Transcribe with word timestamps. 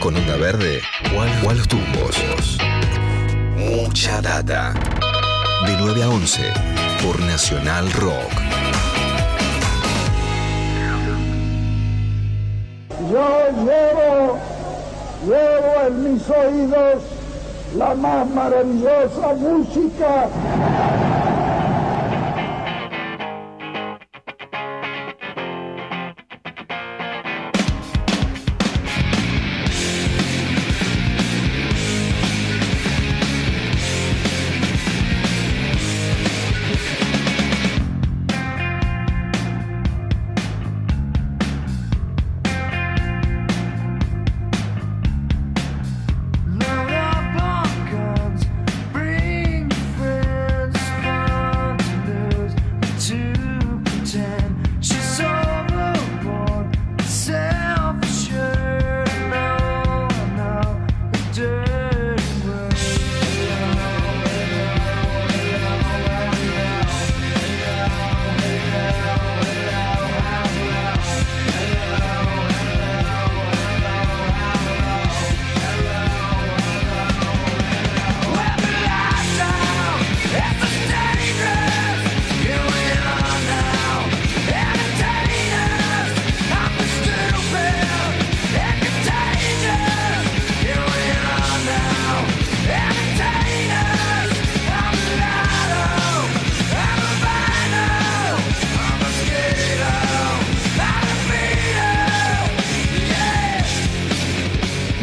con 0.00 0.16
onda 0.16 0.36
verde 0.36 0.80
o 1.14 1.20
a, 1.20 1.54
los 1.54 1.66
tumbos. 1.68 2.58
Mucha 3.56 4.20
data. 4.20 4.74
De 5.66 5.76
9 5.78 6.02
a 6.02 6.08
11 6.10 6.52
por 7.02 7.18
Nacional 7.20 7.90
Rock. 7.92 8.32
Yo 13.10 13.48
llevo, 13.64 14.38
llevo 15.26 15.86
en 15.86 16.14
mis 16.14 16.28
oídos 16.28 17.02
la 17.76 17.94
más 17.94 18.28
maravillosa 18.28 19.34
música 19.36 20.28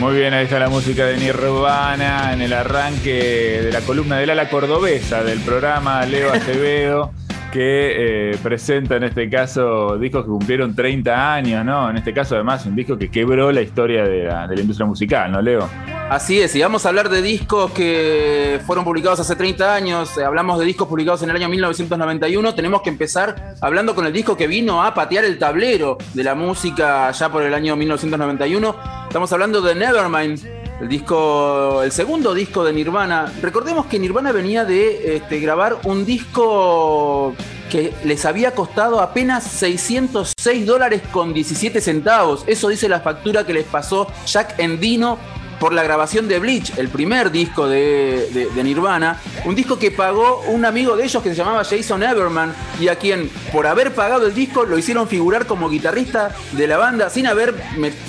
ahí 0.08 0.44
está 0.44 0.60
la 0.60 0.70
música 0.70 1.06
de 1.06 1.18
Nirvana 1.18 2.32
en 2.32 2.42
el 2.42 2.54
arranque 2.54 3.62
de 3.64 3.72
la 3.72 3.82
columna 3.82 4.18
del 4.18 4.30
ala 4.30 4.50
cordobesa 4.50 5.24
del 5.24 5.40
programa 5.40 6.06
Leo 6.06 6.32
Acevedo, 6.32 7.12
que 7.52 8.32
eh, 8.32 8.38
presenta 8.42 8.98
en 8.98 9.04
este 9.06 9.28
caso 9.30 9.98
discos 9.98 10.26
que 10.26 10.30
cumplieron 10.30 10.76
30 10.76 11.34
años, 11.34 11.66
¿no? 11.66 11.90
En 11.90 11.98
este 11.98 12.14
caso, 12.14 12.36
además, 12.36 12.66
un 12.68 12.76
disco 12.76 12.98
que 12.98 13.10
quebró 13.10 13.52
la 13.52 13.62
historia 13.62 14.04
de 14.04 14.26
la, 14.26 14.48
de 14.48 14.56
la 14.56 14.62
industria 14.62 14.86
musical, 14.86 15.32
¿no, 15.32 15.42
Leo? 15.42 15.68
Así 16.10 16.40
es, 16.40 16.56
y 16.56 16.62
vamos 16.62 16.86
a 16.86 16.90
hablar 16.90 17.10
de 17.10 17.24
discos 17.24 17.72
que 17.72 18.62
fueron 18.68 18.86
publicados 18.86 19.20
hace 19.20 19.36
30 19.36 19.74
años, 19.74 20.16
eh, 20.20 20.24
hablamos 20.24 20.60
de 20.60 20.66
discos 20.66 20.88
publicados 20.88 21.24
en 21.24 21.32
el 21.32 21.36
año 21.36 21.50
1991, 21.50 22.54
tenemos 22.54 22.84
que 22.84 22.90
empezar 22.90 23.56
hablando 23.60 23.96
con 23.96 24.06
el 24.06 24.14
disco 24.14 24.38
que 24.38 24.46
vino 24.46 24.84
a 24.84 24.94
patear 24.94 25.26
el 25.26 25.40
tablero 25.40 25.98
de 26.14 26.24
la 26.24 26.36
música 26.36 27.10
ya 27.10 27.32
por 27.32 27.42
el 27.42 27.56
año 27.56 27.76
1991 27.76 29.06
Estamos 29.16 29.32
hablando 29.32 29.62
de 29.62 29.76
Nevermind, 29.76 30.46
el 30.82 30.90
disco, 30.90 31.82
el 31.84 31.94
segundo 31.94 32.34
disco 32.34 32.66
de 32.66 32.74
Nirvana. 32.74 33.32
Recordemos 33.42 33.86
que 33.86 33.98
Nirvana 33.98 34.34
venía 34.34 34.66
de 34.66 35.16
este, 35.16 35.40
grabar 35.40 35.78
un 35.86 36.06
disco 36.06 37.34
que 37.72 37.94
les 38.04 38.26
había 38.26 38.52
costado 38.52 39.00
apenas 39.00 39.46
606 39.46 40.66
dólares 40.66 41.02
con 41.14 41.34
17 41.34 41.80
centavos. 41.80 42.44
Eso 42.46 42.68
dice 42.68 42.90
la 42.90 43.00
factura 43.00 43.46
que 43.46 43.54
les 43.54 43.64
pasó 43.64 44.08
Jack 44.26 44.60
Endino 44.60 45.18
por 45.60 45.74
la 45.74 45.84
grabación 45.84 46.28
de 46.28 46.40
Bleach, 46.40 46.78
el 46.78 46.90
primer 46.90 47.32
disco 47.32 47.68
de, 47.68 48.50
Nirvana, 48.64 49.20
un 49.46 49.56
disco 49.56 49.78
que 49.78 49.92
pagó 49.92 50.42
un 50.48 50.66
amigo 50.66 50.96
de 50.96 51.06
ellos 51.06 51.22
que 51.22 51.30
se 51.30 51.36
llamaba 51.36 51.64
Jason 51.64 52.04
Everman 52.04 52.54
y 52.80 52.88
a 52.88 52.96
quien 52.96 53.30
por 53.52 53.68
haber 53.68 53.94
pagado 53.94 54.26
el 54.28 54.34
disco 54.34 54.66
lo 54.66 54.78
hicieron 54.78 55.08
figurar 55.08 55.46
como 55.46 55.70
guitarrista 55.70 56.36
de 56.54 56.68
la 56.68 56.78
banda 56.78 57.10
sin 57.10 57.28
haber 57.28 57.54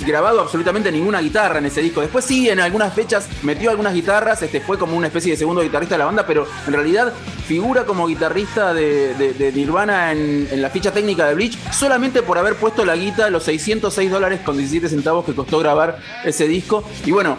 grabado 0.05 0.41
absolutamente 0.41 0.91
ninguna 0.91 1.21
guitarra 1.21 1.59
en 1.59 1.65
ese 1.65 1.81
disco. 1.81 2.01
Después 2.01 2.25
sí, 2.25 2.49
en 2.49 2.59
algunas 2.59 2.93
fechas 2.93 3.27
metió 3.43 3.69
algunas 3.69 3.93
guitarras, 3.93 4.41
este 4.41 4.61
fue 4.61 4.77
como 4.77 4.97
una 4.97 5.07
especie 5.07 5.31
de 5.31 5.37
segundo 5.37 5.61
guitarrista 5.61 5.95
de 5.95 5.99
la 5.99 6.05
banda, 6.05 6.25
pero 6.25 6.47
en 6.65 6.73
realidad 6.73 7.13
figura 7.47 7.85
como 7.85 8.07
guitarrista 8.07 8.73
de, 8.73 9.51
Nirvana 9.55 10.11
en, 10.11 10.47
en, 10.51 10.61
la 10.61 10.69
ficha 10.69 10.91
técnica 10.91 11.27
de 11.27 11.35
Bleach 11.35 11.57
solamente 11.71 12.21
por 12.21 12.37
haber 12.37 12.55
puesto 12.55 12.83
la 12.83 12.95
guita 12.95 13.29
los 13.29 13.43
606 13.43 14.11
dólares 14.11 14.41
con 14.43 14.57
17 14.57 14.89
centavos 14.89 15.25
que 15.25 15.33
costó 15.33 15.59
grabar 15.59 15.99
ese 16.25 16.47
disco. 16.47 16.83
Y 17.05 17.11
bueno, 17.11 17.37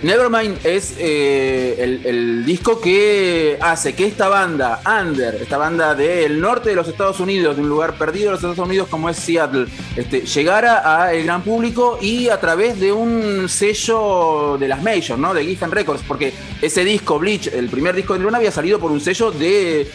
Nevermind 0.00 0.64
es 0.64 0.94
eh, 1.00 2.00
el, 2.04 2.44
disco 2.44 2.80
que 2.80 3.58
hace 3.60 3.94
que 3.94 4.06
esta 4.06 4.28
banda, 4.28 4.80
Under, 4.86 5.34
esta 5.34 5.58
banda 5.58 5.96
del 5.96 6.40
norte 6.40 6.70
de 6.70 6.76
los 6.76 6.86
Estados 6.86 7.18
Unidos, 7.18 7.56
de 7.56 7.62
un 7.62 7.68
lugar 7.68 7.98
perdido 7.98 8.26
de 8.26 8.30
los 8.32 8.38
Estados 8.38 8.58
Unidos 8.60 8.86
como 8.88 9.10
es 9.10 9.16
Seattle, 9.16 9.66
este, 9.96 10.20
llegara 10.20 11.02
al 11.02 11.20
gran 11.24 11.42
público 11.42 11.98
y 12.00 12.28
a 12.28 12.38
través 12.38 12.78
de 12.78 12.92
un 12.92 13.48
sello 13.48 14.56
de 14.58 14.68
las 14.68 14.82
Majors, 14.84 15.18
¿no? 15.18 15.34
De 15.34 15.44
Giffen 15.44 15.72
Records, 15.72 16.02
porque 16.06 16.32
ese 16.62 16.84
disco, 16.84 17.18
Bleach, 17.18 17.48
el 17.48 17.68
primer 17.68 17.96
disco 17.96 18.12
de 18.12 18.20
Nirvana, 18.20 18.38
había 18.38 18.52
salido 18.52 18.78
por 18.78 18.92
un 18.92 19.00
sello 19.00 19.32
de, 19.32 19.90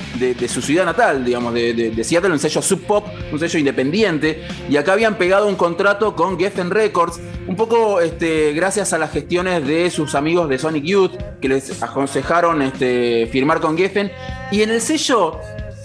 su 0.50 0.62
ciudad 0.62 0.84
natal, 0.84 1.24
digamos, 1.24 1.54
de, 1.54 2.04
Seattle, 2.04 2.34
un 2.34 2.40
sello 2.40 2.62
sub 2.62 2.82
pop, 2.82 3.08
un 3.32 3.40
sello 3.40 3.58
independiente, 3.58 4.44
y 4.70 4.76
acá 4.76 4.94
habían 4.94 5.18
pegado 5.18 5.48
un 5.48 5.56
contrato 5.56 6.14
con 6.14 6.38
Geffen 6.38 6.72
Records, 6.72 7.22
un 7.48 7.56
poco 7.56 8.02
este, 8.02 8.52
gracias 8.54 8.92
a 8.92 8.98
las 8.98 9.12
gestiones 9.12 9.66
de 9.66 9.93
sus 9.94 10.16
amigos 10.16 10.50
de 10.50 10.58
Sonic 10.58 10.84
Youth 10.84 11.12
que 11.40 11.48
les 11.48 11.82
aconsejaron 11.82 12.62
este, 12.62 13.28
firmar 13.32 13.62
con 13.62 13.78
Geffen. 13.78 14.12
Y 14.52 14.62
en 14.62 14.72
el 14.72 14.82
sello 14.82 15.40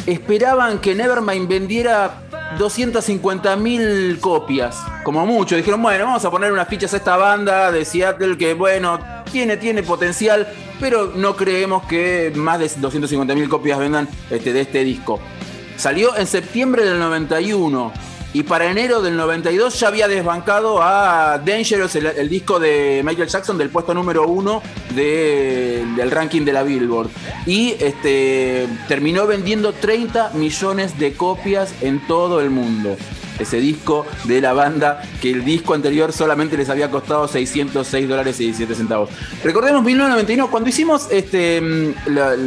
esperaban 0.07 0.79
que 0.79 0.95
Nevermind 0.95 1.49
vendiera 1.49 2.23
250 2.57 3.57
mil 3.57 4.19
copias, 4.21 4.79
como 5.05 5.27
mucho. 5.27 5.57
Dijeron, 5.57 5.83
bueno, 5.83 6.07
vamos 6.07 6.25
a 6.25 6.31
poner 6.31 6.51
unas 6.51 6.67
fichas 6.69 6.95
a 6.95 6.97
esta 6.97 7.17
banda 7.17 7.71
de 7.71 7.85
Seattle 7.85 8.39
que, 8.39 8.55
bueno, 8.55 8.99
tiene, 9.31 9.59
tiene 9.59 9.83
potencial, 9.83 10.49
pero 10.81 11.13
no 11.15 11.37
creemos 11.37 11.85
que 11.87 12.33
más 12.35 12.59
de 12.59 12.71
250 12.81 13.35
mil 13.35 13.49
copias 13.49 13.79
vendan 13.79 14.09
este, 14.31 14.53
de 14.53 14.63
este 14.63 14.85
disco. 14.85 15.21
Salió 15.77 16.17
en 16.17 16.27
septiembre 16.27 16.85
del 16.85 16.99
91 16.99 17.93
y 18.38 18.44
para 18.44 18.71
enero 18.71 19.03
del 19.03 19.16
92 19.16 19.81
ya 19.81 19.88
había 19.88 20.06
desbancado 20.06 20.81
a 20.81 21.38
Dangerous, 21.44 21.97
el, 21.97 22.28
disco 22.28 22.60
de 22.60 23.03
Michael 23.04 23.28
Jackson 23.28 23.59
del 23.59 23.69
puesto 23.69 23.93
número 23.93 24.28
uno 24.28 24.62
del 24.94 26.09
ranking 26.09 26.43
de 26.44 26.53
la 26.53 26.62
Billboard. 26.62 27.10
Y 27.47 27.75
este, 27.81 28.69
terminó 28.87 29.27
vendiendo 29.27 29.72
30 29.72 30.31
millones 30.34 30.97
de 31.00 31.15
copias 31.15 31.75
en 31.81 31.98
todo 32.06 32.41
el 32.41 32.50
mundo 32.50 32.97
ese 33.38 33.59
disco 33.59 34.06
de 34.25 34.41
la 34.41 34.53
banda 34.53 35.03
que 35.21 35.31
el 35.31 35.44
disco 35.44 35.75
anterior 35.75 36.12
solamente 36.12 36.57
les 36.57 36.68
había 36.68 36.91
costado 36.91 37.28
606 37.28 38.09
dólares 38.09 38.41
y 38.41 38.45
17 38.45 38.74
centavos. 38.74 39.10
Recordemos 39.42 39.83
1991, 39.83 40.51
cuando 40.51 40.68
hicimos 40.68 41.09
este, 41.10 41.60
mm, 41.60 41.95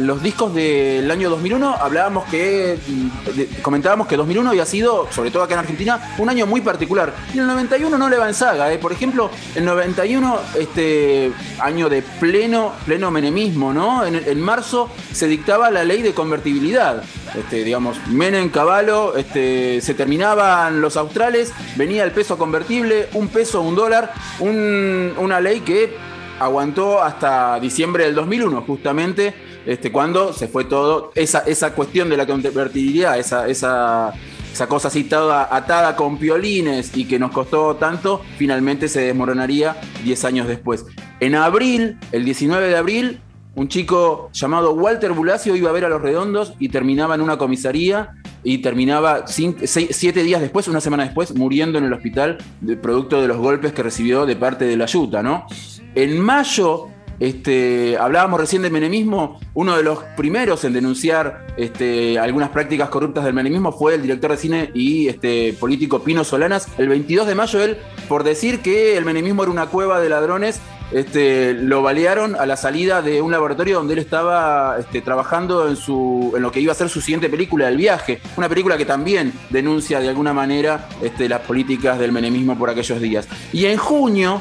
los 0.04 0.22
discos 0.22 0.54
del 0.54 1.10
año 1.10 1.30
2001, 1.30 1.76
hablábamos 1.76 2.24
que, 2.24 2.78
mm, 2.86 3.62
comentábamos 3.62 4.06
que 4.06 4.16
2001 4.16 4.50
había 4.50 4.66
sido, 4.66 5.08
sobre 5.10 5.30
todo 5.30 5.42
acá 5.42 5.54
en 5.54 5.60
Argentina, 5.60 6.14
un 6.18 6.28
año 6.28 6.46
muy 6.46 6.60
particular. 6.60 7.14
Y 7.34 7.38
el 7.38 7.46
91 7.46 7.98
no 7.98 8.08
le 8.08 8.18
va 8.18 8.28
en 8.28 8.34
saga, 8.34 8.72
¿eh? 8.72 8.78
por 8.78 8.92
ejemplo, 8.92 9.30
el 9.54 9.64
91, 9.64 10.38
este 10.58 11.32
año 11.58 11.88
de 11.88 12.02
pleno, 12.02 12.72
pleno 12.84 13.10
menemismo, 13.10 13.72
¿no? 13.72 14.04
En, 14.04 14.16
en 14.16 14.40
marzo 14.40 14.90
se 15.12 15.26
dictaba 15.26 15.70
la 15.70 15.84
ley 15.84 16.02
de 16.02 16.14
convertibilidad. 16.14 17.02
Este, 17.34 17.64
digamos, 17.64 17.96
Menem, 18.08 18.50
Caballo, 18.50 19.16
este, 19.16 19.80
se 19.80 19.94
terminaban 19.94 20.81
los 20.82 20.96
australes, 20.98 21.52
venía 21.76 22.04
el 22.04 22.10
peso 22.10 22.36
convertible, 22.36 23.08
un 23.14 23.28
peso, 23.28 23.62
un 23.62 23.74
dólar, 23.74 24.12
una 24.40 25.40
ley 25.40 25.60
que 25.60 25.96
aguantó 26.38 27.02
hasta 27.02 27.58
diciembre 27.60 28.04
del 28.04 28.14
2001, 28.14 28.62
justamente 28.62 29.34
este, 29.64 29.90
cuando 29.92 30.32
se 30.32 30.48
fue 30.48 30.64
todo, 30.64 31.12
esa, 31.14 31.40
esa 31.40 31.72
cuestión 31.72 32.10
de 32.10 32.16
la 32.16 32.26
convertibilidad, 32.26 33.18
esa, 33.18 33.46
esa 33.48 34.12
esa 34.52 34.66
cosa 34.66 34.90
citada 34.90 35.48
atada 35.50 35.96
con 35.96 36.18
piolines 36.18 36.94
y 36.94 37.06
que 37.06 37.18
nos 37.18 37.30
costó 37.30 37.76
tanto, 37.76 38.20
finalmente 38.36 38.86
se 38.88 39.00
desmoronaría 39.00 39.76
10 40.04 40.24
años 40.26 40.46
después. 40.46 40.84
En 41.20 41.34
abril, 41.34 41.96
el 42.12 42.24
19 42.24 42.68
de 42.68 42.76
abril, 42.76 43.20
un 43.54 43.68
chico 43.68 44.30
llamado 44.32 44.74
Walter 44.74 45.12
Bulacio 45.12 45.56
iba 45.56 45.70
a 45.70 45.72
ver 45.72 45.86
a 45.86 45.88
los 45.88 46.02
redondos 46.02 46.52
y 46.58 46.68
terminaba 46.68 47.14
en 47.14 47.22
una 47.22 47.38
comisaría 47.38 48.14
y 48.44 48.58
terminaba 48.58 49.24
siete 49.26 50.22
días 50.22 50.40
después, 50.40 50.68
una 50.68 50.80
semana 50.80 51.04
después, 51.04 51.34
muriendo 51.34 51.78
en 51.78 51.84
el 51.84 51.92
hospital 51.92 52.38
producto 52.80 53.20
de 53.20 53.28
los 53.28 53.36
golpes 53.36 53.72
que 53.72 53.82
recibió 53.82 54.26
de 54.26 54.36
parte 54.36 54.64
de 54.64 54.76
la 54.76 54.86
Yuta, 54.86 55.22
¿no? 55.22 55.46
En 55.94 56.20
mayo 56.20 56.88
este, 57.22 57.96
hablábamos 57.98 58.40
recién 58.40 58.62
del 58.62 58.72
menemismo, 58.72 59.38
uno 59.54 59.76
de 59.76 59.84
los 59.84 60.00
primeros 60.16 60.64
en 60.64 60.72
denunciar 60.72 61.46
este, 61.56 62.18
algunas 62.18 62.48
prácticas 62.48 62.88
corruptas 62.88 63.24
del 63.24 63.32
menemismo 63.32 63.70
fue 63.70 63.94
el 63.94 64.02
director 64.02 64.32
de 64.32 64.36
cine 64.36 64.70
y 64.74 65.06
este, 65.06 65.52
político 65.52 66.02
Pino 66.02 66.24
Solanas. 66.24 66.66
El 66.78 66.88
22 66.88 67.28
de 67.28 67.34
mayo 67.36 67.62
él, 67.62 67.76
por 68.08 68.24
decir 68.24 68.60
que 68.60 68.96
el 68.96 69.04
menemismo 69.04 69.44
era 69.44 69.52
una 69.52 69.66
cueva 69.66 70.00
de 70.00 70.08
ladrones, 70.08 70.60
este, 70.92 71.54
lo 71.54 71.82
balearon 71.82 72.36
a 72.36 72.46
la 72.46 72.56
salida 72.56 73.02
de 73.02 73.20
un 73.22 73.30
laboratorio 73.30 73.76
donde 73.76 73.94
él 73.94 73.98
estaba 74.00 74.76
este, 74.78 75.00
trabajando 75.00 75.68
en, 75.68 75.76
su, 75.76 76.32
en 76.36 76.42
lo 76.42 76.52
que 76.52 76.60
iba 76.60 76.72
a 76.72 76.74
ser 76.74 76.88
su 76.88 77.00
siguiente 77.00 77.28
película, 77.28 77.68
El 77.68 77.76
viaje. 77.76 78.20
Una 78.36 78.48
película 78.48 78.76
que 78.76 78.84
también 78.84 79.32
denuncia 79.50 80.00
de 80.00 80.08
alguna 80.08 80.32
manera 80.32 80.88
este, 81.02 81.28
las 81.28 81.40
políticas 81.40 81.98
del 81.98 82.12
menemismo 82.12 82.58
por 82.58 82.70
aquellos 82.70 83.00
días. 83.00 83.28
Y 83.52 83.66
en 83.66 83.76
junio 83.78 84.40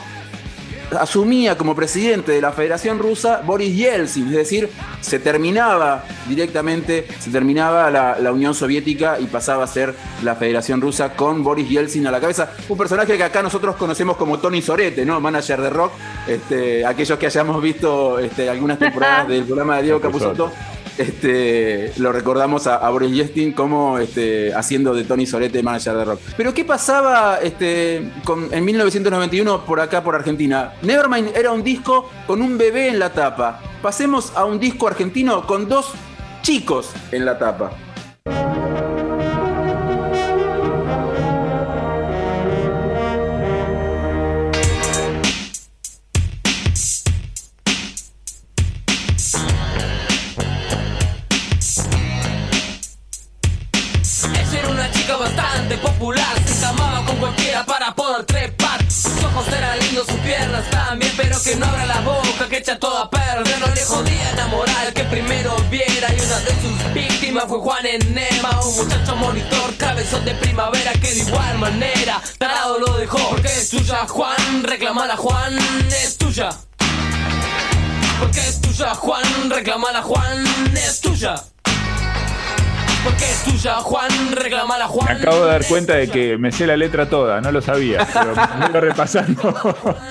asumía 0.99 1.57
como 1.57 1.75
presidente 1.75 2.31
de 2.31 2.41
la 2.41 2.51
Federación 2.51 2.99
Rusa 2.99 3.41
Boris 3.45 3.75
Yeltsin, 3.75 4.27
es 4.27 4.33
decir, 4.33 4.69
se 5.01 5.19
terminaba 5.19 6.03
directamente, 6.27 7.07
se 7.19 7.29
terminaba 7.29 7.89
la, 7.89 8.31
Unión 8.31 8.53
Soviética 8.53 9.19
y 9.19 9.25
pasaba 9.25 9.65
a 9.65 9.67
ser 9.67 9.93
la 10.23 10.35
Federación 10.35 10.79
Rusa 10.79 11.13
con 11.13 11.43
Boris 11.43 11.69
Yeltsin 11.69 12.07
a 12.07 12.11
la 12.11 12.19
cabeza, 12.19 12.51
un 12.69 12.77
personaje 12.77 13.17
que 13.17 13.23
acá 13.23 13.43
nosotros 13.43 13.75
conocemos 13.75 14.15
como 14.15 14.39
Tony 14.39 14.61
Sorete, 14.61 15.05
¿no? 15.05 15.19
Manager 15.19 15.61
de 15.61 15.69
rock, 15.69 15.91
este, 16.27 16.85
aquellos 16.85 17.19
que 17.19 17.25
hayamos 17.25 17.61
visto 17.61 18.19
este, 18.19 18.49
algunas 18.49 18.79
temporadas 18.79 19.27
del 19.29 19.43
programa 19.43 19.77
de 19.77 19.83
Diego 19.83 19.99
Capusotto 19.99 20.51
este, 21.01 21.93
lo 21.97 22.11
recordamos 22.11 22.67
a, 22.67 22.89
Boris 22.89 23.11
Yeltsin 23.11 23.53
como 23.53 23.97
este, 23.97 24.53
haciendo 24.53 24.93
de 24.93 25.03
Tony 25.03 25.25
Solete 25.25 25.63
manager 25.63 25.95
de 25.95 26.05
rock. 26.05 26.19
Pero 26.37 26.53
¿qué 26.53 26.65
pasaba 26.65 27.39
este, 27.41 27.97
en 27.97 28.65
1991 28.65 29.65
por 29.65 29.79
acá, 29.79 30.03
por 30.03 30.15
Argentina? 30.15 30.73
Nevermind 30.81 31.35
era 31.35 31.51
un 31.51 31.63
disco 31.63 32.09
con 32.27 32.41
un 32.41 32.57
bebé 32.57 32.87
en 32.89 32.99
la 32.99 33.11
tapa. 33.11 33.61
Pasemos 33.81 34.31
a 34.35 34.45
un 34.45 34.59
disco 34.59 34.87
argentino 34.87 35.45
con 35.47 35.67
dos 35.67 35.91
chicos 36.41 36.91
en 37.11 37.25
la 37.25 37.37
tapa. 37.37 37.71
Juan, 74.07 74.63
reclamala, 74.63 75.15
Juan, 75.15 75.57
es 75.89 76.17
tuya. 76.17 76.49
Porque 78.19 78.39
es 78.39 78.61
tuya, 78.61 78.95
Juan, 78.95 79.49
reclamala, 79.49 80.01
Juan, 80.01 80.43
es 80.75 81.01
tuya. 81.01 81.35
Porque 83.03 83.25
es 83.25 83.43
tuya, 83.43 83.75
Juan, 83.77 84.09
reclamala, 84.31 84.87
Juan. 84.87 85.15
Me 85.15 85.21
acabo 85.21 85.45
de 85.45 85.47
dar 85.47 85.65
cuenta 85.65 85.95
de 85.95 86.07
que 86.07 86.37
me 86.37 86.51
sé 86.51 86.67
la 86.67 86.77
letra 86.77 87.09
toda, 87.09 87.41
no 87.41 87.51
lo 87.51 87.59
sabía, 87.59 88.07
pero 88.13 88.35
me 88.59 88.69
iba 88.69 88.79
repasando, 88.79 89.55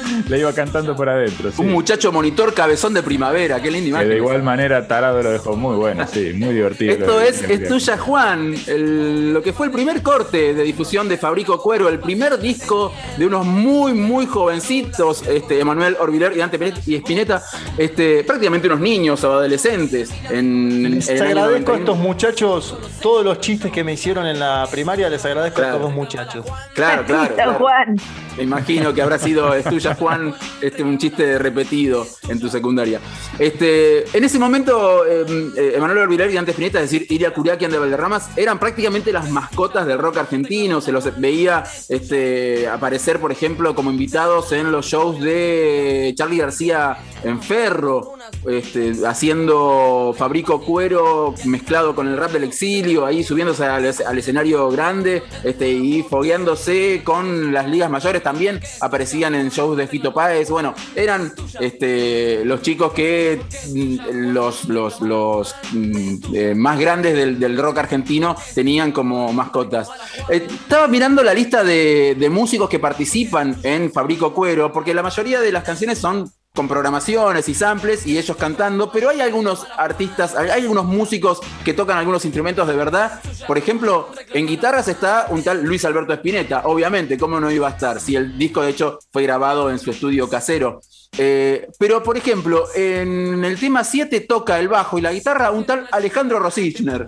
la 0.29 0.37
iba 0.37 0.53
cantando 0.53 0.97
por 0.97 1.09
adentro. 1.09 1.51
Un 1.59 1.71
muchacho 1.71 2.11
monitor 2.11 2.53
cabezón 2.53 2.93
de 2.93 3.05
primavera, 3.05 3.63
qué 3.63 3.71
linda 3.71 3.91
imagen. 3.91 4.09
de 4.09 4.17
igual 4.17 4.43
manera, 4.43 4.89
Tarado 4.89 5.23
lo 5.23 5.31
dejó 5.31 5.55
muy 5.55 5.77
bueno, 5.77 6.05
sí, 6.13 6.33
muy 6.35 6.53
divertido. 6.53 6.93
Esto 6.93 7.21
es, 7.21 7.43
es 7.43 7.69
tuya, 7.69 7.97
Juan, 7.97 8.55
lo 8.67 9.41
que 9.41 9.53
fue 9.53 9.67
el 9.67 9.73
primer 9.73 10.03
corte 10.03 10.53
de 10.53 10.63
difusión 10.65 11.09
de 11.09 11.17
Fabrico 11.17 11.63
Cuero, 11.63 11.89
el 11.89 12.01
primer 12.01 12.41
disco 12.41 12.93
de 13.17 13.25
unos 13.25 13.47
muy, 13.47 13.93
muy 13.93 14.27
jovencitos, 14.27 15.23
este, 15.29 15.61
Emanuel 15.61 15.97
Orbiler 16.01 16.33
y 16.35 16.39
Dante 16.39 16.59
y 16.87 16.97
Espineta, 16.97 17.41
este, 17.79 18.25
prácticamente 18.25 18.67
unos 18.67 18.81
niños 18.81 19.23
o 19.23 19.33
adolescentes. 19.33 20.11
En, 20.29 20.97
Les 20.97 21.09
agradezco 21.09 21.73
a 21.73 21.77
estos 21.77 21.97
muchachos 21.97 22.80
todos 23.03 23.25
los 23.25 23.41
chistes 23.41 23.73
que 23.73 23.85
me 23.85 23.93
hicieron 23.93 24.27
en 24.27 24.39
la 24.39 24.67
primaria, 24.71 25.09
les 25.09 25.25
agradezco 25.25 25.63
a 25.63 25.73
todos 25.73 25.93
muchachos. 25.93 26.47
Claro, 26.75 27.05
claro. 27.05 27.55
Juan. 27.55 27.97
Me 28.37 28.45
imagino 28.45 28.95
que 28.95 29.03
habrá 29.03 29.19
sido 29.19 29.53
es 29.55 29.65
tuya, 29.65 29.95
Juan, 29.95 30.35
este, 30.61 30.83
un 30.83 30.99
chiste 30.99 31.39
repetido 31.39 32.07
en 32.29 32.39
tu 32.41 32.49
secundaria. 32.49 33.01
Este, 33.39 34.05
en 34.17 34.25
ese 34.25 34.39
momento, 34.39 35.05
em, 35.07 35.53
eh, 35.57 35.73
Emanuel 35.77 35.99
Orbiler 35.99 36.31
y 36.31 36.37
antes 36.37 36.55
Pineta, 36.55 36.81
es 36.81 36.91
decir, 36.91 37.07
Iria 37.11 37.33
Curiaquian 37.33 37.71
de 37.71 37.79
Valderramas, 37.79 38.31
eran 38.37 38.59
prácticamente 38.59 39.13
las 39.13 39.31
mascotas 39.31 39.87
del 39.87 39.99
rock 39.99 40.19
argentino. 40.19 40.81
Se 40.81 40.93
los 40.93 41.21
veía 41.21 41.65
este, 41.89 42.69
aparecer, 42.69 43.21
por 43.21 43.33
ejemplo, 43.33 43.75
como 43.75 43.91
invitados 43.91 44.53
en 44.53 44.71
los 44.71 44.87
shows 44.87 45.21
de 45.21 46.15
Charlie 46.17 46.39
García 46.39 46.97
en 47.25 47.43
Ferro, 47.43 48.15
este, 48.49 48.93
haciendo 49.07 50.15
Fabrico 50.17 50.61
Cuero 50.61 51.35
mezclado 51.45 51.95
con 51.95 52.09
el 52.09 52.17
rap 52.17 52.33
del 52.33 52.45
exilio, 52.45 53.05
ahí 53.07 53.23
subiéndose 53.23 53.65
al, 53.65 53.85
escenario 54.19 54.71
grande 54.71 55.23
este, 55.45 55.71
y 55.71 56.03
fogueándose 56.03 57.03
con 57.05 57.53
las 57.53 57.69
ligas 57.69 57.91
mayores. 57.91 58.23
También 58.23 58.61
aparecían 58.81 59.35
en 59.35 59.51
shows 59.51 59.77
de 59.77 59.87
Fito 59.87 60.13
Páez. 60.13 60.51
Bueno, 60.51 60.75
eran 60.95 61.33
este, 61.61 62.45
los 62.45 62.63
chicos 62.63 62.93
que 62.93 63.41
mm, 63.75 64.33
los, 64.33 64.65
los, 64.67 65.55
mm, 65.73 66.15
eh, 66.35 66.55
más 66.55 66.79
grandes 66.79 67.15
del, 67.15 67.59
rock 67.61 67.79
argentino 67.79 68.37
tenían 68.55 68.93
como 68.93 69.33
mascotas. 69.33 69.89
Estaba 70.29 70.89
mirando 70.89 71.23
la 71.23 71.35
lista 71.35 71.63
de 71.63 72.29
músicos 72.31 72.71
que 72.71 72.79
participan 72.79 73.57
en 73.63 73.93
Fabrico 73.93 74.33
Cuero, 74.33 74.73
porque 74.73 74.95
la 74.95 75.03
mayoría 75.03 75.41
de 75.41 75.53
las 75.53 75.65
canciones 75.65 75.99
son 75.99 76.31
con 76.55 76.67
programaciones 76.67 77.49
y 77.49 77.55
samples 77.55 78.07
y 78.07 78.19
ellos 78.19 78.37
cantando, 78.37 78.91
pero 78.91 79.11
hay 79.11 79.21
algunos 79.21 79.67
artistas, 79.77 80.35
hay 80.35 80.63
algunos 80.63 80.85
músicos 80.85 81.41
que 81.65 81.75
tocan 81.75 81.97
algunos 81.97 82.25
instrumentos 82.25 82.67
de 82.67 82.75
verdad. 82.75 83.21
Por 83.47 83.57
ejemplo, 83.57 84.09
en 84.35 84.47
guitarras 84.47 84.89
está 84.89 85.27
un 85.31 85.45
tal 85.45 85.63
Luis 85.63 85.85
Alberto 85.85 86.13
Spinetta, 86.13 86.63
obviamente, 86.65 87.17
¿cómo 87.17 87.39
no 87.39 87.51
iba 87.51 87.69
a 87.69 87.71
estar? 87.71 88.01
Si 88.01 88.17
el 88.17 88.37
disco 88.37 88.63
de 88.63 88.71
hecho 88.71 88.99
fue 89.13 89.23
grabado 89.23 89.71
en 89.71 89.79
su 89.79 89.91
estudio 89.91 90.29
casero. 90.29 90.81
Eh, 91.19 91.69
pero, 91.79 92.03
por 92.03 92.17
ejemplo, 92.17 92.67
en 92.75 93.45
el 93.45 93.59
tema 93.59 93.85
7 93.85 94.21
toca 94.21 94.59
el 94.59 94.69
bajo 94.69 94.99
y 94.99 95.03
la 95.03 95.13
guitarra 95.13 95.51
un 95.51 95.65
tal 95.65 95.87
Alejandro 95.91 96.39
Rosichner, 96.39 97.07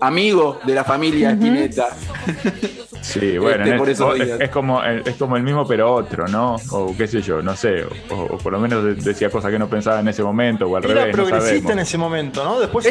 amigo 0.00 0.58
de 0.64 0.74
la 0.74 0.84
familia 0.84 1.30
Spinetta. 1.30 1.88
Sí, 3.00 3.38
bueno, 3.38 3.64
este, 3.84 4.44
es, 4.44 4.50
como, 4.50 4.82
es 4.82 5.16
como 5.16 5.36
el 5.36 5.42
mismo 5.42 5.66
pero 5.66 5.94
otro, 5.94 6.26
¿no? 6.28 6.56
O 6.70 6.94
qué 6.96 7.06
sé 7.06 7.22
yo, 7.22 7.42
no 7.42 7.56
sé, 7.56 7.84
o, 8.10 8.38
por 8.38 8.52
lo 8.52 8.58
menos 8.58 9.02
decía 9.02 9.30
cosas 9.30 9.50
que 9.50 9.58
no 9.58 9.68
pensaba 9.68 10.00
en 10.00 10.08
ese 10.08 10.22
momento 10.22 10.66
o 10.66 10.76
al 10.76 10.84
era 10.84 11.06
revés. 11.06 11.14
progresista 11.14 11.72
en 11.72 11.78
ese 11.80 11.98
momento, 11.98 12.44
¿no? 12.44 12.60
Después 12.60 12.86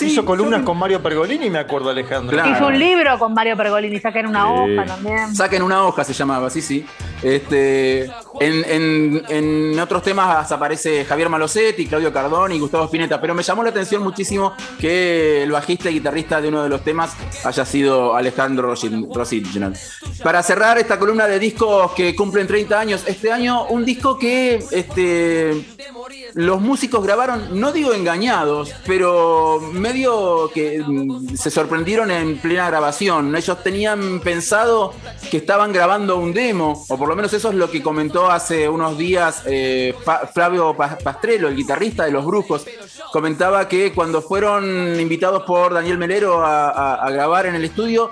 hizo, 0.00 0.24
columnas 0.24 0.62
con 0.62 0.78
Mario 0.78 1.02
Pergolini, 1.02 1.50
me 1.50 1.58
acuerdo 1.58 1.90
Alejandro. 1.90 2.36
Hizo 2.46 2.66
un 2.66 2.78
libro 2.78 3.18
con 3.18 3.34
Mario 3.34 3.56
Pergolini, 3.56 4.00
saquen 4.00 4.26
una 4.26 4.52
hoja 4.52 4.84
también. 4.84 5.34
Saquen 5.34 5.62
una 5.62 5.84
hoja 5.84 6.04
se 6.04 6.12
llamaba, 6.12 6.50
sí, 6.50 6.60
sí. 6.60 6.86
Este, 7.22 8.10
en, 8.40 9.78
otros 9.78 10.02
temas 10.02 10.50
aparece 10.50 11.04
Javier 11.04 11.28
Malosetti, 11.28 11.86
Claudio 11.86 12.12
Cardoni 12.12 12.56
y 12.56 12.60
Gustavo 12.60 12.84
Spinetta, 12.84 13.20
pero 13.20 13.34
me 13.34 13.42
llamó 13.42 13.62
la 13.62 13.70
atención 13.70 14.02
muchísimo 14.02 14.54
que 14.78 15.42
el 15.42 15.50
bajista 15.50 15.90
y 15.90 15.94
guitarrista 15.94 16.40
de 16.40 16.48
uno 16.48 16.62
de 16.62 16.68
los 16.68 16.82
temas 16.82 17.12
haya 17.44 17.64
sido 17.64 18.16
Alejandro 18.16 18.68
Rossi. 18.68 19.42
Para 20.22 20.42
cerrar 20.42 20.78
esta 20.78 20.98
columna 20.98 21.26
de 21.26 21.38
discos 21.38 21.92
que 21.92 22.14
cumplen 22.14 22.46
30 22.46 22.80
años, 22.80 23.04
este 23.06 23.30
año 23.30 23.66
un 23.66 23.84
disco 23.84 24.18
que 24.18 24.62
este, 24.70 25.64
los 26.34 26.60
músicos 26.60 27.04
grabaron, 27.04 27.60
no 27.60 27.72
digo 27.72 27.92
engañados, 27.92 28.72
pero 28.86 29.60
medio 29.72 30.50
que 30.52 30.82
mm, 30.84 31.36
se 31.36 31.50
sorprendieron 31.50 32.10
en 32.10 32.38
plena 32.38 32.68
grabación. 32.68 33.34
Ellos 33.36 33.62
tenían 33.62 34.20
pensado 34.20 34.94
que 35.30 35.36
estaban 35.36 35.72
grabando 35.72 36.16
un 36.16 36.32
demo, 36.32 36.84
o 36.88 36.98
por 36.98 37.08
lo 37.08 37.16
menos 37.16 37.32
eso 37.32 37.50
es 37.50 37.54
lo 37.54 37.70
que 37.70 37.82
comentó 37.82 38.30
hace 38.30 38.68
unos 38.68 38.98
días 38.98 39.42
eh, 39.46 39.94
Flavio 40.32 40.76
Pastrello, 40.76 41.48
el 41.48 41.56
guitarrista 41.56 42.04
de 42.04 42.10
Los 42.10 42.24
Brujos. 42.24 42.66
Comentaba 43.12 43.68
que 43.68 43.92
cuando 43.92 44.20
fueron 44.20 44.98
invitados 44.98 45.44
por 45.44 45.72
Daniel 45.72 45.98
Melero 45.98 46.44
a 46.44 47.08
grabar 47.10 47.46
en 47.46 47.54
el 47.54 47.64
estudio, 47.64 48.10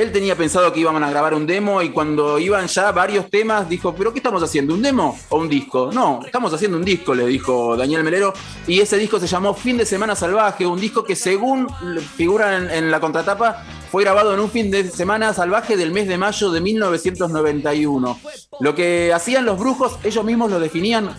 él 0.00 0.12
tenía 0.12 0.34
pensado 0.34 0.72
que 0.72 0.80
iban 0.80 1.02
a 1.02 1.10
grabar 1.10 1.34
un 1.34 1.46
demo 1.46 1.82
y 1.82 1.90
cuando 1.90 2.38
iban 2.38 2.66
ya 2.68 2.90
varios 2.90 3.28
temas 3.28 3.68
dijo, 3.68 3.94
pero 3.94 4.12
¿qué 4.12 4.20
estamos 4.20 4.42
haciendo? 4.42 4.72
¿Un 4.72 4.80
demo 4.80 5.18
o 5.28 5.38
un 5.38 5.48
disco? 5.48 5.90
No, 5.92 6.20
estamos 6.24 6.54
haciendo 6.54 6.78
un 6.78 6.84
disco, 6.84 7.14
le 7.14 7.26
dijo 7.26 7.76
Daniel 7.76 8.02
Melero. 8.02 8.32
Y 8.66 8.80
ese 8.80 8.96
disco 8.96 9.20
se 9.20 9.26
llamó 9.26 9.52
Fin 9.52 9.76
de 9.76 9.84
Semana 9.84 10.16
Salvaje, 10.16 10.66
un 10.66 10.80
disco 10.80 11.04
que 11.04 11.14
según 11.14 11.68
figura 12.16 12.74
en, 12.74 12.90
la 12.90 12.98
contratapa 12.98 13.62
fue 13.90 14.04
grabado 14.04 14.32
en 14.32 14.40
un 14.40 14.50
fin 14.50 14.70
de 14.70 14.88
semana 14.88 15.34
salvaje 15.34 15.76
del 15.76 15.90
mes 15.90 16.08
de 16.08 16.16
mayo 16.16 16.50
de 16.50 16.60
1991. 16.62 18.20
Lo 18.60 18.74
que 18.74 19.12
hacían 19.12 19.44
los 19.44 19.58
brujos, 19.58 19.98
ellos 20.02 20.24
mismos 20.24 20.50
lo 20.50 20.60
definían 20.60 21.10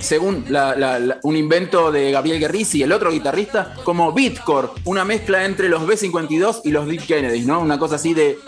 según 0.00 0.46
un 1.22 1.36
invento 1.36 1.92
de 1.92 2.10
Gabriel 2.10 2.40
Guerrisi, 2.40 2.82
el 2.82 2.92
otro 2.92 3.10
guitarrista, 3.10 3.74
como 3.84 4.12
beatcore, 4.12 4.68
una 4.84 5.04
mezcla 5.04 5.44
entre 5.44 5.68
los 5.68 5.86
B-52 5.86 6.62
y 6.64 6.70
los 6.70 6.86
Deep 6.86 7.06
Kennedys, 7.06 7.46
¿no? 7.46 7.60
Una 7.60 7.78
cosa 7.78 7.96
así 7.96 8.14
de, 8.14 8.38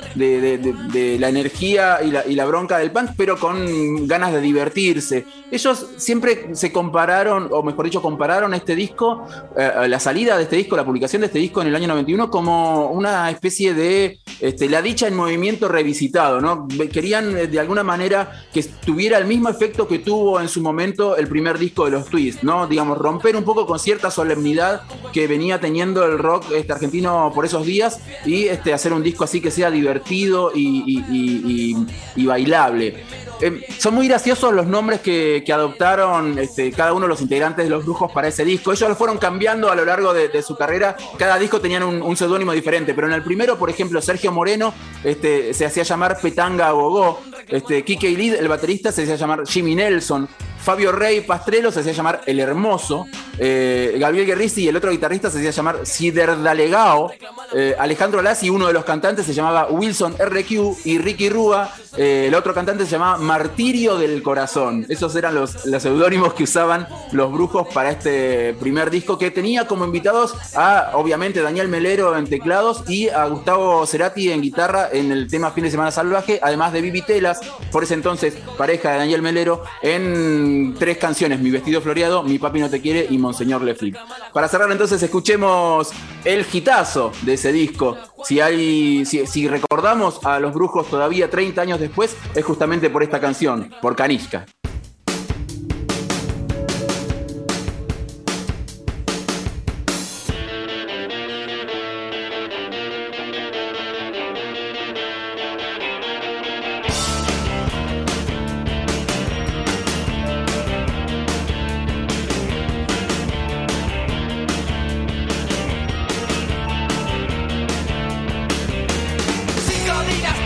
la 1.19 1.29
energía 1.29 1.99
y 2.03 2.35
la, 2.35 2.45
bronca 2.45 2.79
del 2.79 2.91
punk, 2.91 3.11
pero 3.17 3.39
con 3.39 4.07
ganas 4.07 4.33
de 4.33 4.41
divertirse. 4.41 5.27
Ellos 5.51 5.87
siempre 5.97 6.55
se 6.55 6.73
compararon, 6.73 7.49
o 7.51 7.63
mejor 7.63 7.85
dicho, 7.85 8.03
compararon 8.03 8.55
este 8.55 8.75
disco, 8.75 9.25
eh, 9.57 9.87
la 9.89 10.01
salida 10.01 10.37
de 10.37 10.45
este 10.45 10.57
disco, 10.57 10.77
la 10.77 10.85
publicación 10.85 11.21
de 11.21 11.27
este 11.27 11.39
disco 11.39 11.63
en 11.63 11.69
el 11.69 11.77
año 11.77 11.89
91, 11.89 12.31
como 12.31 12.91
una 12.91 13.31
especie 13.31 13.75
de 13.75 14.19
este, 14.41 14.69
la 14.69 14.83
dicha 14.83 15.07
en 15.07 15.15
movimiento 15.15 15.69
revisitado, 15.69 16.41
¿no? 16.41 16.67
Querían 16.93 17.37
eh, 17.37 17.47
de 17.47 17.61
alguna 17.61 17.85
manera 17.85 18.45
que 18.53 18.63
tuviera 18.63 19.19
el 19.19 19.27
mismo 19.27 19.49
efecto 19.49 19.87
que 19.87 19.99
tuvo 19.99 20.41
en 20.41 20.49
su 20.49 20.61
momento 20.61 21.17
el 21.17 21.29
primer 21.29 21.42
disco 21.59 21.85
de 21.85 21.91
los 21.93 22.07
Twists, 22.07 22.45
¿no? 22.45 22.67
Digamos, 22.67 22.99
romper 22.99 23.37
un 23.37 23.45
poco 23.45 23.67
con 23.67 23.79
cierta 23.79 24.11
solemnidad 24.11 24.83
que 25.13 25.27
venía 25.27 25.61
teniendo 25.61 26.05
el 26.05 26.19
rock 26.19 26.53
este, 26.53 26.73
argentino 26.73 27.31
por 27.35 27.45
esos 27.45 27.67
días 27.67 28.01
y 28.25 28.45
este, 28.45 28.73
hacer 28.73 28.93
un 28.93 29.03
disco 29.03 29.25
así 29.25 29.41
que 29.41 29.51
sea 29.51 29.71
divertido 29.71 30.53
y 30.55 31.77
bailable. 32.25 33.05
Em, 33.43 33.61
son 33.77 33.95
muy 33.97 34.07
graciosos 34.07 34.55
los 34.55 34.69
nombres 34.69 35.01
que, 35.01 35.45
adoptaron 35.53 36.39
este, 36.39 36.71
cada 36.71 36.93
uno 36.93 37.03
de 37.03 37.09
los 37.09 37.21
integrantes 37.21 37.65
de 37.65 37.71
los 37.71 37.85
brujos 37.85 38.11
para 38.13 38.29
ese 38.29 38.45
disco. 38.45 38.73
Ellos 38.73 38.89
lo 38.89 38.95
fueron 38.95 39.19
cambiando 39.19 39.69
a 39.69 39.75
lo 39.75 39.85
largo 39.85 40.15
de, 40.15 40.43
su 40.43 40.57
carrera. 40.57 40.97
Cada 41.19 41.39
disco 41.41 41.61
tenían 41.61 41.83
un, 41.83 42.17
seudónimo 42.17 42.53
diferente, 42.53 42.95
pero 42.95 43.09
en 43.09 43.15
el 43.15 43.23
primero, 43.25 43.59
por 43.59 43.69
ejemplo, 43.69 44.01
Sergio 44.01 44.31
Moreno 44.31 44.73
este, 45.03 45.53
se 45.55 45.67
hacía 45.67 45.83
llamar 45.83 46.21
Petanga 46.21 46.71
Gogó. 46.71 47.21
Este, 47.49 47.83
Kike 47.83 48.11
Lid, 48.11 48.35
el 48.35 48.47
baterista, 48.47 48.93
se 48.93 49.03
hacía 49.03 49.17
llamar 49.17 49.45
Jimmy 49.45 49.75
Nelson. 49.75 50.29
Fabio 50.63 50.93
Rey 50.93 51.23
Pastrello 51.23 51.73
se 51.73 51.81
hacía 51.81 51.93
llamar 51.93 52.21
El 52.25 52.39
Hermoso. 52.39 53.07
Eh, 53.37 53.97
Gabriel 53.99 54.27
Guerrizi 54.27 54.63
y 54.63 54.69
el 54.69 54.77
otro 54.77 54.93
guitarrista 54.93 55.29
se 55.29 55.39
hacía 55.39 55.51
llamar 55.51 55.85
Ciderdalegao. 55.85 57.13
Eh, 57.53 57.75
Alejandro 57.79 58.23
Lassi, 58.23 58.49
uno 58.49 58.69
de 58.69 58.73
los 58.73 58.85
cantantes, 58.85 59.27
se 59.27 59.35
llamaba 59.35 59.67
Wilson 59.71 60.15
RQ. 60.19 60.77
Y 60.85 60.99
Ricky 60.99 61.29
Rúa, 61.29 61.73
eh, 61.97 62.27
el 62.29 62.35
otro 62.35 62.55
cantante, 62.55 62.85
se 62.85 62.93
llamaba 62.93 63.19
Martirio 63.19 63.97
del 63.97 64.23
Corazón. 64.23 64.87
Esos 64.89 65.15
eran 65.17 65.35
los, 65.35 65.67
los 65.67 65.83
seudónimos 65.83 66.35
que 66.35 66.45
usaban 66.45 66.87
los 67.13 67.33
brujos 67.33 67.69
para 67.73 67.91
este 67.91 68.55
primer 68.55 68.91
disco, 68.91 69.19
que 69.19 69.31
tenía 69.31 69.67
como 69.67 69.85
invitados 69.85 70.35
a, 70.55 70.93
obviamente, 70.95 71.43
Daniel 71.43 71.69
Melero 71.69 72.17
en 72.17 72.27
teclados 72.27 72.85
y 72.89 73.09
a 73.09 73.27
Gustavo 73.27 73.87
Cerati 73.87 74.31
en 74.31 74.43
guitarra 74.43 74.89
en 74.93 75.13
el 75.13 75.29
tema 75.29 75.51
Fin 75.51 75.65
de 75.65 75.71
Semana 75.71 75.91
Salvaje, 75.91 76.41
además 76.43 76.73
de 76.73 76.81
Vivi 76.81 77.03
Telas, 77.03 77.41
por 77.71 77.85
ese 77.85 77.95
entonces 77.95 78.35
pareja 78.57 78.93
de 78.93 78.99
Daniel 78.99 79.23
Melero, 79.23 79.63
en 79.83 80.75
tres 80.79 80.99
canciones, 80.99 81.41
Mi 81.41 81.51
vestido 81.51 81.81
floreado, 81.81 82.23
Mi 82.23 82.39
papi 82.39 82.61
no 82.61 82.71
te 82.71 82.81
quiere 82.81 83.07
y 83.09 83.19
Monseñor 83.19 83.63
Le 83.63 83.75
Flip. 83.75 83.97
Para 84.33 84.49
cerrar 84.49 84.71
entonces 84.71 85.03
escuchemos 85.03 85.91
el 86.25 86.47
hitazo 86.51 87.13
de 87.23 87.35
ese 87.35 87.53
disco. 87.53 87.97
Si, 88.25 88.41
hay, 88.41 89.05
si, 89.05 89.49
recordamos 89.49 90.25
a 90.25 90.39
los 90.39 90.55
brujos 90.55 90.89
todavía 90.89 91.29
30 91.29 91.61
años 91.61 91.81
después, 91.81 92.17
es 92.35 92.45
justamente 92.45 92.91
por 92.91 93.03
esta 93.03 93.21
canción, 93.21 93.71
por 93.81 93.97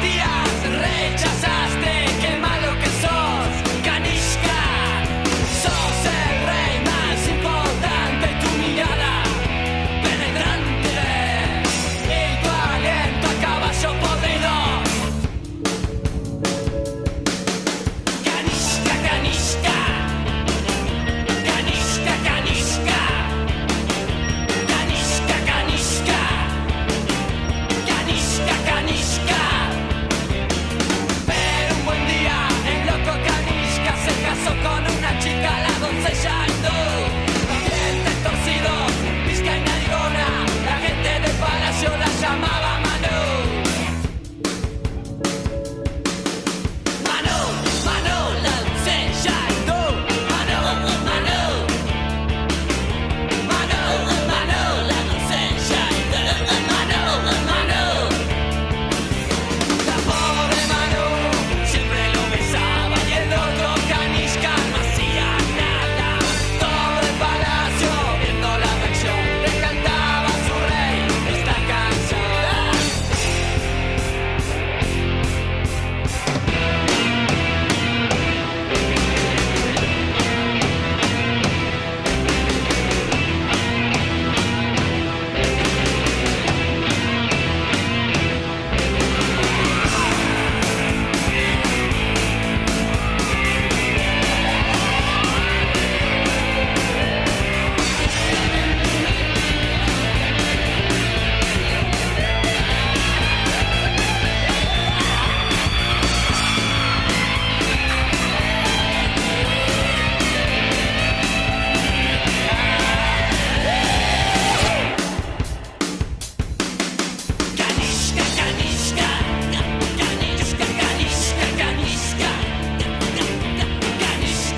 días 0.02 0.78
rechazados. 0.81 1.56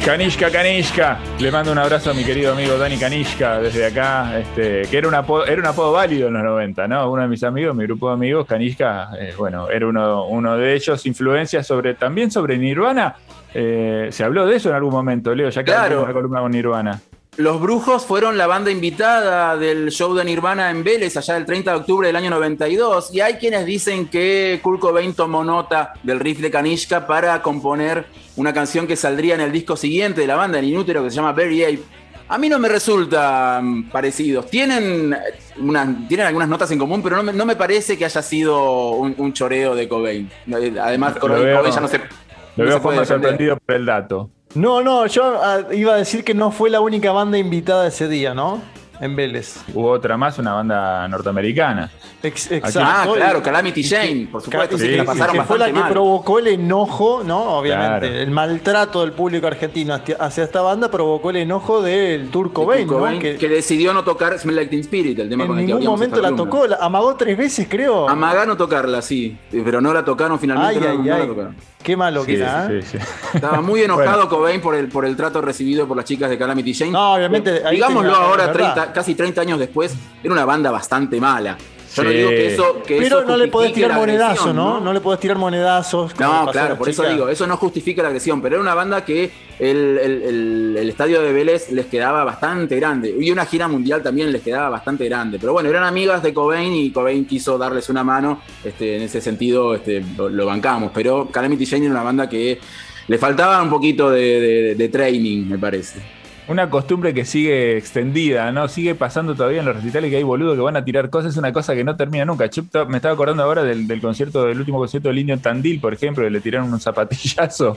Canishka. 0.09 0.51
Kanishka. 0.51 1.19
Le 1.39 1.51
mando 1.51 1.71
un 1.71 1.77
abrazo 1.77 2.13
a 2.13 2.15
mi 2.15 2.25
querido 2.25 2.55
amigo 2.55 2.79
Dani 2.79 2.97
Kanishka 2.97 3.61
desde 3.61 3.85
acá, 3.85 4.39
este, 4.39 4.89
que 4.91 4.97
era 4.97 5.07
un, 5.07 5.15
apodo, 5.15 5.45
era 5.45 5.61
un 5.61 5.67
apodo 5.67 5.93
válido 5.93 6.29
en 6.29 6.33
los 6.33 6.43
90, 6.45 6.89
¿no? 6.89 7.11
Uno 7.13 7.21
de 7.21 7.29
mis 7.29 7.45
amigos, 7.45 7.77
mi 7.77 7.85
grupo 7.85 8.09
de 8.09 8.15
amigos, 8.15 8.47
Kanishka, 8.47 9.11
eh, 9.21 9.35
bueno, 9.37 9.69
era 9.69 9.87
uno, 9.87 10.27
uno 10.29 10.57
de 10.57 10.73
ellos, 10.73 11.05
influencia 11.05 11.63
sobre, 11.63 11.93
también 11.93 12.31
sobre 12.31 12.57
Nirvana. 12.57 13.17
Eh, 13.53 14.09
se 14.11 14.25
habló 14.25 14.47
de 14.47 14.57
eso 14.57 14.71
en 14.71 14.77
algún 14.77 14.93
momento, 14.93 15.35
Leo, 15.35 15.51
ya 15.51 15.63
que 15.63 15.73
Claro. 15.73 16.07
la 16.07 16.13
columna 16.15 16.41
con 16.41 16.53
Nirvana. 16.53 16.99
Los 17.39 17.61
Brujos 17.61 18.05
fueron 18.05 18.37
la 18.37 18.49
banda 18.49 18.69
invitada 18.73 19.57
del 19.57 19.91
show 19.93 20.13
de 20.13 20.25
Nirvana 20.25 20.71
en 20.73 20.83
Vélez 20.83 21.17
allá 21.17 21.35
del 21.35 21.47
30 21.47 21.71
de 21.71 21.77
octubre 21.77 22.09
del 22.09 22.17
año 22.17 22.31
92 22.31 23.15
y 23.15 23.21
hay 23.21 23.35
quienes 23.35 23.65
dicen 23.65 24.09
que 24.09 24.59
Kurt 24.61 24.81
Cobain 24.81 25.15
tomó 25.15 25.45
nota 25.45 25.93
del 26.03 26.19
riff 26.19 26.41
de 26.41 26.51
Kanishka 26.51 27.07
para 27.07 27.41
componer 27.41 28.07
una 28.35 28.53
canción 28.53 28.89
que 28.89 28.97
saldría 28.97 29.37
en 29.37 29.41
el 29.41 29.53
disco 29.53 29.77
siguiente 29.77 30.21
de 30.23 30.27
la 30.27 30.35
banda, 30.35 30.59
en 30.59 30.65
Inútero, 30.65 31.05
que 31.05 31.11
se 31.11 31.17
llama 31.17 31.33
Very 31.33 31.63
Ape. 31.63 31.83
A 32.29 32.39
mí 32.39 32.49
no 32.49 32.59
me 32.59 32.69
resultan 32.69 33.89
parecidos. 33.89 34.51
Tienen, 34.51 35.13
eh, 35.13 35.97
tienen 36.09 36.27
algunas 36.27 36.49
notas 36.49 36.69
en 36.73 36.79
común, 36.81 37.03
pero 37.05 37.15
no 37.17 37.23
me, 37.23 37.33
no 37.33 37.47
me 37.47 37.55
parece 37.55 37.97
que 37.97 38.05
haya 38.05 38.21
sido 38.21 38.91
un, 38.91 39.15
un 39.17 39.33
choreo 39.33 39.77
de 39.77 39.89
Cobain. 39.89 40.29
Eh, 40.49 40.75
Además, 40.83 41.15
Lo 41.15 41.21
Cobain, 41.21 41.45
veo- 41.45 41.57
Cobain 41.59 41.75
ya 41.75 41.81
no 41.81 41.89
se, 41.89 41.99
Lo 41.99 42.05
no 42.05 42.65
veo 42.65 42.75
defender. 42.79 43.07
sorprendido 43.07 43.57
por 43.65 43.75
el 43.77 43.87
dato. 43.87 44.31
No, 44.55 44.83
no, 44.83 45.07
yo 45.07 45.41
ah, 45.43 45.63
iba 45.73 45.95
a 45.95 45.97
decir 45.97 46.25
que 46.25 46.35
no 46.35 46.51
fue 46.51 46.71
la 46.71 46.81
única 46.81 47.13
banda 47.13 47.37
invitada 47.39 47.87
ese 47.87 48.09
día, 48.09 48.35
¿no? 48.35 48.63
En 49.01 49.15
Vélez. 49.15 49.61
Hubo 49.75 49.91
otra 49.91 50.17
más, 50.17 50.39
una 50.39 50.55
banda 50.55 51.07
norteamericana. 51.09 51.91
Ex- 52.23 52.51
Ah, 52.51 52.57
exacto. 52.57 53.15
claro, 53.15 53.43
Calamity 53.43 53.83
que- 53.83 53.89
Jane, 53.97 54.29
por 54.31 54.43
supuesto, 54.43 54.77
que- 54.77 54.83
sí, 54.83 54.89
que 54.91 54.97
la 54.97 55.03
sí, 55.03 55.07
pasaron 55.07 55.37
que 55.37 55.43
fue 55.43 55.59
la 55.59 55.67
que 55.67 55.73
mal. 55.73 55.93
provocó 55.93 56.39
el 56.41 56.49
enojo, 56.49 57.23
¿no? 57.25 57.59
Obviamente. 57.59 58.09
Claro. 58.09 58.23
El 58.23 58.31
maltrato 58.33 59.01
del 59.03 59.13
público 59.13 59.47
argentino 59.47 59.95
hacia 60.19 60.45
esta 60.45 60.61
banda 60.63 60.91
provocó 60.91 61.31
el 61.31 61.37
enojo 61.37 61.81
del 61.83 62.29
Turco. 62.31 62.65
Cobain, 62.65 63.21
Que, 63.21 63.37
que, 63.37 63.49
decidió 63.49 63.93
no 63.95 64.03
tocar 64.03 64.37
Smell 64.39 64.57
Like 64.57 64.71
Teen 64.71 64.81
Spirit, 64.81 65.19
el 65.21 65.29
tema 65.29 65.45
en 65.45 65.49
con 65.49 65.59
el 65.59 65.63
que 65.63 65.67
ningún 65.67 65.77
abríamos 65.87 65.99
momento 66.01 66.21
la 66.21 66.35
tocó, 66.37 66.67
la 66.67 66.77
amagó 66.81 67.15
tres 67.15 67.37
veces, 67.39 67.67
creo. 67.71 68.09
Amagá 68.09 68.45
no 68.47 68.57
tocarla, 68.57 69.01
sí, 69.01 69.37
pero 69.65 69.81
no 69.81 69.93
la 69.95 70.05
tocaron 70.05 70.39
finalmente. 70.41 70.75
ay, 70.77 70.81
no, 70.81 70.91
ay, 70.91 70.99
no 70.99 71.05
la 71.05 71.23
ay. 71.23 71.29
tocaron. 71.29 71.57
Qué 71.83 71.97
malo 71.97 72.25
que 72.25 72.35
Sí, 72.35 72.43
era. 72.43 72.67
¿eh? 72.71 72.83
sí, 72.83 72.99
sí. 72.99 73.05
Estaba 73.35 73.61
muy 73.61 73.81
enojado 73.85 74.29
Cobain 74.29 74.61
por 74.61 74.75
el, 74.75 74.89
por 74.89 75.05
el 75.07 75.15
trato 75.17 75.41
recibido 75.41 75.87
por 75.87 75.97
las 75.97 76.05
chicas 76.05 76.29
de 76.29 76.37
Calamity 76.37 76.75
Jane. 76.75 76.91
No, 76.91 77.15
obviamente, 77.15 77.63
Digámoslo 77.71 78.13
ahora, 78.15 78.47
es 78.47 78.53
verdad. 78.53 78.88
30 78.89 78.93
casi 78.93 79.15
30 79.15 79.41
años 79.41 79.59
después, 79.59 79.95
era 80.23 80.33
una 80.33 80.45
banda 80.45 80.71
bastante 80.71 81.21
mala. 81.21 81.57
Yo 81.97 82.05
no 82.05 82.11
digo 82.11 82.29
que 82.29 82.53
eso. 82.55 82.83
Que 82.87 82.99
Pero 82.99 83.21
eso 83.21 83.29
no 83.29 83.37
le 83.37 83.49
podés 83.49 83.73
tirar 83.73 83.95
monedazos, 83.97 84.55
¿no? 84.55 84.79
¿no? 84.79 84.93
le 84.93 85.01
podés 85.01 85.19
tirar 85.21 85.39
monedazos. 85.39 86.13
No, 86.21 86.47
claro, 86.53 86.69
la 86.75 86.79
por 86.79 86.89
eso 86.89 87.03
digo, 87.05 87.29
eso 87.31 87.47
no 87.47 87.57
justifica 87.57 88.03
la 88.03 88.09
agresión, 88.09 88.43
pero 88.43 88.57
era 88.57 88.63
una 88.63 88.75
banda 88.75 89.05
que 89.07 89.31
el, 89.59 89.99
el- 89.99 90.23
el- 90.23 90.77
el 90.79 90.89
estadio 90.91 91.23
de 91.23 91.33
Vélez 91.33 91.73
les 91.73 91.87
quedaba 91.87 92.25
bastante 92.25 92.77
grande. 92.77 93.17
Y 93.19 93.31
una 93.31 93.47
gira 93.47 93.69
mundial 93.69 94.03
también 94.03 94.31
les 94.31 94.43
quedaba 94.43 94.69
bastante 94.69 95.07
grande. 95.07 95.39
Pero 95.41 95.55
bueno, 95.55 95.71
eran 95.71 95.83
amigas 95.85 96.23
de 96.23 96.35
Cobain 96.35 96.75
y 96.75 96.91
Cobain 96.91 97.25
quiso 97.25 97.57
darles 97.57 97.89
una 97.89 98.05
mano. 98.05 98.43
Este, 98.63 98.97
en 98.97 99.03
ese 99.03 99.23
sentido 99.23 99.75
este, 99.75 100.05
lo, 100.17 100.29
lo 100.29 100.45
bancamos. 100.47 100.91
Pero 100.95 101.29
Calamity 101.31 101.65
Jane 101.65 101.87
era 101.87 101.95
una 101.95 102.03
banda 102.03 102.29
que 102.29 102.61
le 103.09 103.19
faltaba 103.19 103.63
un 103.63 103.71
poquito 103.71 104.11
de, 104.11 104.21
de- 104.41 104.75
de 104.75 104.89
training, 104.91 105.47
me 105.47 105.59
parece. 105.59 106.01
Una 106.49 106.71
costumbre 106.71 107.13
que 107.13 107.27
sigue 107.27 107.77
extendida, 107.77 108.51
¿no? 108.53 108.69
Sigue 108.69 108.95
pasando 108.95 109.35
todavía 109.35 109.61
en 109.61 109.67
los 109.67 109.77
recitales 109.77 110.11
que 110.11 110.17
hay 110.17 110.23
boludos 110.23 110.55
que 110.57 110.63
van 110.63 110.77
a 110.77 110.85
tirar 110.85 111.11
cosas, 111.11 111.33
es 111.33 111.37
una 111.37 111.53
cosa 111.53 111.75
que 111.75 111.85
no 111.85 111.95
termina 111.97 112.25
nunca. 112.25 112.47
Yo 112.47 112.63
me 112.89 112.97
estaba 112.97 113.13
acordando 113.13 113.43
ahora 113.43 113.63
del, 113.65 113.87
del 113.87 114.01
concierto, 114.01 114.45
del 114.47 114.59
último 114.59 114.79
concierto 114.79 115.09
del 115.11 115.19
Indio 115.19 115.35
en 115.35 115.43
Tandil, 115.43 115.79
por 115.79 115.93
ejemplo, 115.93 116.25
que 116.25 116.31
le 116.31 116.41
tiraron 116.41 116.73
un 116.73 116.81
zapatillazo 116.81 117.77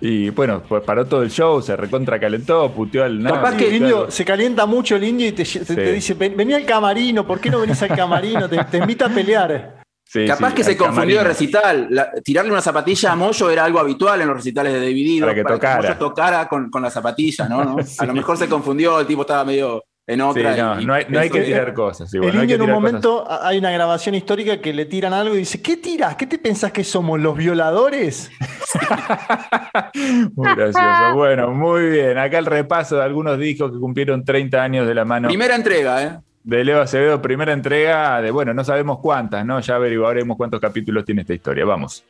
y 0.00 0.30
bueno, 0.30 0.62
pues 0.68 0.82
paró 0.84 1.06
todo 1.06 1.22
el 1.22 1.30
show, 1.30 1.60
se 1.62 1.76
recontra 1.76 2.18
calentó, 2.20 2.70
puteó 2.72 3.04
al 3.04 3.22
nada, 3.22 3.36
Capaz 3.36 3.56
que 3.56 3.68
el 3.68 3.74
indio, 3.76 4.10
se 4.10 4.24
calienta 4.24 4.66
mucho 4.66 4.96
el 4.96 5.04
indio 5.04 5.28
y 5.28 5.32
te, 5.32 5.44
te- 5.44 5.64
te 5.76 5.92
dice, 5.92 6.14
"Ven- 6.14 6.36
vení 6.36 6.54
al 6.54 6.64
camarino, 6.64 7.26
¿por 7.26 7.40
qué 7.40 7.50
no 7.50 7.60
venís 7.60 7.80
al 7.82 7.90
camarino? 7.96 8.48
Te, 8.48 8.62
te 8.64 8.78
invita 8.78 9.06
a 9.06 9.08
pelear. 9.08 9.78
Sí, 10.10 10.24
Capaz 10.26 10.48
sí, 10.50 10.54
que 10.54 10.64
se 10.64 10.76
confundió 10.76 11.18
de 11.18 11.24
camarino. 11.24 11.28
recital. 11.28 11.86
La- 11.90 12.10
tirarle 12.24 12.50
una 12.50 12.62
zapatilla 12.62 13.12
a 13.12 13.16
Moyo 13.16 13.50
era 13.50 13.64
algo 13.64 13.78
habitual 13.78 14.18
en 14.22 14.28
los 14.28 14.36
recitales 14.38 14.72
de 14.72 14.80
Dividido. 14.80 15.26
Para 15.26 15.34
que 15.34 15.44
tocara. 15.44 15.82
Moyo 15.82 15.96
tocara 15.98 16.48
con, 16.48 16.70
con 16.70 16.80
la 16.82 16.90
zapatilla, 16.90 17.46
¿no? 17.46 17.62
¿no? 17.62 17.76
A 17.98 18.06
lo 18.06 18.14
mejor 18.14 18.38
se 18.38 18.48
confundió, 18.48 18.98
el 19.00 19.06
tipo 19.06 19.20
estaba 19.20 19.44
medio 19.44 19.84
en 20.06 20.20
Sí, 20.20 20.22
otra. 20.22 20.56
no, 20.56 20.80
y- 20.80 20.86
no 20.86 20.94
hay, 20.94 21.04
no 21.10 21.20
hay 21.20 21.28
que 21.28 21.42
tirar 21.42 21.74
cosas. 21.74 22.14
igual, 22.14 22.30
el 22.30 22.34
no 22.36 22.40
hay 22.40 22.44
indio 22.46 22.56
que 22.56 22.64
en 22.64 22.70
un 22.70 22.76
cosas. 22.76 22.82
momento 22.92 23.26
hay 23.42 23.58
una 23.58 23.70
grabación 23.70 24.14
histórica 24.14 24.58
que 24.62 24.72
le 24.72 24.86
tiran 24.86 25.12
algo 25.12 25.34
y 25.34 25.38
dice, 25.40 25.60
¿qué 25.60 25.76
tiras? 25.76 26.16
¿Qué 26.16 26.26
te 26.26 26.38
pensás 26.38 26.72
que 26.72 26.82
somos 26.84 27.20
los 27.20 27.36
violadores? 27.36 28.30
Muy 30.34 30.54
gracioso. 30.54 31.14
Bueno, 31.14 31.50
muy 31.52 31.90
bien. 31.90 32.18
Acá 32.18 32.38
el 32.38 32.46
repaso 32.46 32.96
de 32.96 33.02
algunos 33.04 33.38
discos 33.38 33.72
que 33.72 33.78
cumplieron 33.78 34.24
30 34.24 34.62
años 34.62 34.86
de 34.86 34.94
la 34.94 35.04
mano 35.04 35.28
Primera 35.28 35.54
entrega, 35.54 36.02
¿eh? 36.02 36.18
De 36.48 36.64
Leo 36.64 36.80
Acevedo, 36.80 37.20
primera 37.20 37.52
entrega 37.52 38.22
de, 38.22 38.30
bueno, 38.30 38.54
no 38.54 38.64
sabemos 38.64 39.00
cuántas, 39.02 39.44
¿no? 39.44 39.60
Ya 39.60 39.74
averiguaremos 39.74 40.34
cuántos 40.38 40.58
capítulos 40.60 41.04
tiene 41.04 41.20
esta 41.20 41.34
historia. 41.34 41.66
Vamos. 41.66 42.06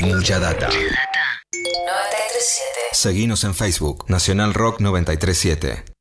Mucha 0.00 0.38
data. 0.38 0.68
937. 0.68 2.64
Seguinos 2.92 3.44
en 3.44 3.54
Facebook, 3.54 4.06
Nacional 4.08 4.54
Rock 4.54 4.80
937. 4.80 5.91